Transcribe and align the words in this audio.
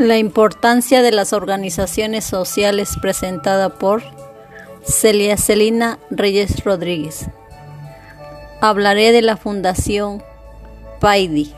La 0.00 0.16
importancia 0.16 1.02
de 1.02 1.12
las 1.12 1.34
organizaciones 1.34 2.24
sociales 2.24 2.96
presentada 3.02 3.68
por 3.68 4.02
Celia 4.82 5.36
Celina 5.36 5.98
Reyes 6.10 6.64
Rodríguez. 6.64 7.26
Hablaré 8.62 9.12
de 9.12 9.20
la 9.20 9.36
Fundación 9.36 10.22
PAIDI. 11.00 11.52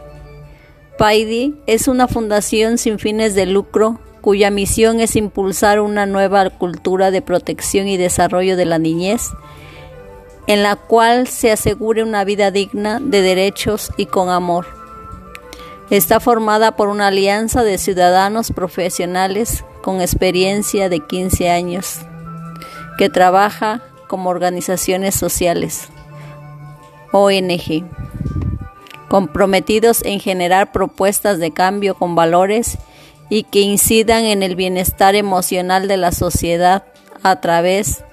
PAIDI 0.98 1.54
es 1.68 1.86
una 1.86 2.08
fundación 2.08 2.78
sin 2.78 2.98
fines 2.98 3.36
de 3.36 3.46
lucro 3.46 4.00
cuya 4.23 4.50
misión 4.50 4.98
es 4.98 5.14
impulsar 5.14 5.79
una 5.79 6.04
nueva 6.06 6.50
cultura 6.50 7.12
de 7.12 7.22
protección 7.22 7.86
y 7.86 7.96
desarrollo 7.96 8.56
de 8.56 8.64
la 8.64 8.80
niñez, 8.80 9.30
en 10.48 10.64
la 10.64 10.74
cual 10.74 11.29
se 11.29 11.52
asegure 11.52 12.02
una 12.02 12.24
vida 12.24 12.50
digna 12.50 12.98
de 12.98 13.22
derechos 13.22 13.93
y 13.96 14.06
con 14.06 14.30
amor 14.30 14.81
Está 15.90 16.20
formada 16.20 16.76
por 16.76 16.88
una 16.88 17.08
alianza 17.08 17.62
de 17.62 17.78
ciudadanos 17.78 18.52
profesionales 18.52 19.64
con 19.82 20.00
experiencia 20.00 20.88
de 20.88 21.00
15 21.00 21.50
años 21.50 22.00
que 22.96 23.09
trabaja 23.10 23.82
como 24.06 24.30
organizaciones 24.30 25.14
sociales, 25.14 25.88
ONG, 27.12 27.84
comprometidos 29.09 30.02
en 30.04 30.20
generar 30.20 30.73
propuestas 30.73 31.38
de 31.38 31.50
cambio 31.50 31.95
con 31.95 32.14
valores 32.14 32.78
y 33.28 33.45
que 33.45 33.60
incidan 33.60 34.24
en 34.24 34.42
el 34.42 34.56
bienestar 34.56 35.14
emocional 35.14 35.88
de 35.88 35.96
la 35.96 36.12
sociedad 36.12 36.84
a 37.23 37.40
través 37.40 38.04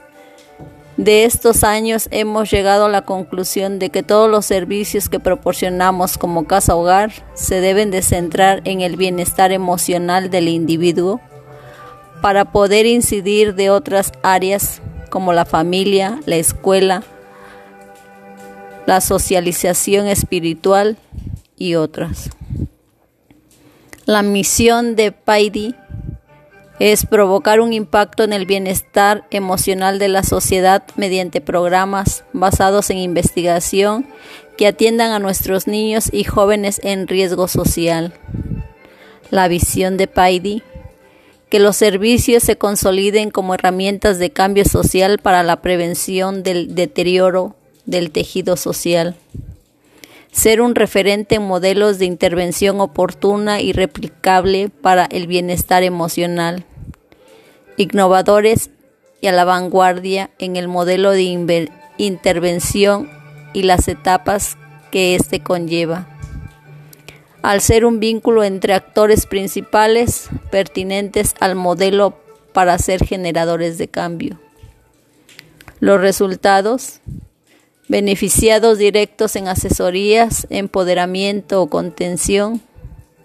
de 0.99 1.23
estos 1.23 1.63
años 1.63 2.09
hemos 2.11 2.51
llegado 2.51 2.83
a 2.83 2.89
la 2.89 3.03
conclusión 3.03 3.79
de 3.79 3.89
que 3.89 4.03
todos 4.03 4.29
los 4.29 4.45
servicios 4.45 5.07
que 5.07 5.21
proporcionamos 5.21 6.17
como 6.17 6.45
casa 6.45 6.75
hogar 6.75 7.13
se 7.35 7.61
deben 7.61 7.89
de 7.89 8.01
centrar 8.01 8.61
en 8.65 8.81
el 8.81 8.97
bienestar 8.97 9.53
emocional 9.53 10.29
del 10.29 10.49
individuo 10.49 11.21
para 12.21 12.51
poder 12.51 12.85
incidir 12.85 13.55
de 13.55 13.69
otras 13.69 14.11
áreas 14.23 14.81
como 15.09 15.31
la 15.31 15.45
familia, 15.45 16.19
la 16.25 16.35
escuela, 16.35 17.03
la 18.85 18.99
socialización 18.99 20.05
espiritual 20.05 20.97
y 21.55 21.75
otras. 21.75 22.29
La 24.03 24.21
misión 24.21 24.97
de 24.97 25.13
Paidi 25.13 25.75
es 26.79 27.05
provocar 27.05 27.59
un 27.59 27.73
impacto 27.73 28.23
en 28.23 28.31
el 28.31 28.45
bienestar 28.45 29.27
emocional 29.31 29.99
de 29.99 30.07
la 30.07 30.23
sociedad 30.23 30.83
mediante 30.95 31.41
programas 31.41 32.23
basados 32.31 32.89
en 32.89 32.97
investigación 32.97 34.07
que 34.57 34.67
atiendan 34.67 35.11
a 35.11 35.19
nuestros 35.19 35.67
niños 35.67 36.09
y 36.11 36.23
jóvenes 36.23 36.79
en 36.83 37.07
riesgo 37.07 37.49
social. 37.49 38.13
La 39.29 39.49
visión 39.49 39.97
de 39.97 40.07
Paidi, 40.07 40.63
que 41.49 41.59
los 41.59 41.75
servicios 41.75 42.43
se 42.43 42.57
consoliden 42.57 43.29
como 43.29 43.53
herramientas 43.53 44.17
de 44.17 44.31
cambio 44.31 44.63
social 44.63 45.19
para 45.19 45.43
la 45.43 45.61
prevención 45.61 46.43
del 46.43 46.75
deterioro 46.75 47.55
del 47.85 48.11
tejido 48.11 48.55
social. 48.55 49.15
Ser 50.31 50.61
un 50.61 50.75
referente 50.75 51.35
en 51.35 51.41
modelos 51.41 51.99
de 51.99 52.05
intervención 52.05 52.79
oportuna 52.79 53.61
y 53.61 53.73
replicable 53.73 54.69
para 54.69 55.05
el 55.05 55.25
bienestar 55.27 55.83
emocional 55.83 56.65
innovadores 57.79 58.69
y 59.21 59.27
a 59.27 59.31
la 59.31 59.45
vanguardia 59.45 60.29
en 60.37 60.57
el 60.57 60.67
modelo 60.67 61.11
de 61.11 61.69
intervención 61.97 63.09
y 63.53 63.63
las 63.63 63.87
etapas 63.87 64.57
que 64.91 65.15
éste 65.15 65.41
conlleva. 65.41 66.07
Al 67.41 67.61
ser 67.61 67.85
un 67.85 68.01
vínculo 68.01 68.43
entre 68.43 68.73
actores 68.73 69.25
principales 69.25 70.29
pertinentes 70.51 71.35
al 71.39 71.55
modelo 71.55 72.19
para 72.53 72.77
ser 72.77 73.05
generadores 73.05 73.77
de 73.77 73.87
cambio. 73.87 74.39
Los 75.79 76.01
resultados, 76.01 76.99
beneficiados 77.87 78.77
directos 78.77 79.37
en 79.37 79.47
asesorías, 79.47 80.47
empoderamiento 80.49 81.61
o 81.61 81.69
contención, 81.69 82.61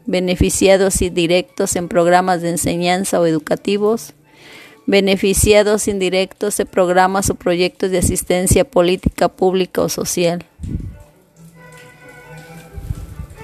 beneficiados 0.07 1.03
indirectos 1.03 1.75
en 1.75 1.89
programas 1.89 2.41
de 2.41 2.51
enseñanza 2.51 3.21
o 3.21 3.27
educativos, 3.27 4.15
beneficiados 4.87 5.89
indirectos 5.89 6.57
de 6.57 6.67
programas 6.67 7.31
o 7.31 7.35
proyectos 7.35 7.91
de 7.91 7.99
asistencia 7.99 8.65
política, 8.65 9.29
pública 9.29 9.83
o 9.83 9.89
social. 9.89 10.45